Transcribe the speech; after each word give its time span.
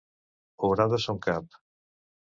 Obrar 0.69 0.87
de 0.95 1.01
son 1.05 1.21
cap. 1.29 1.61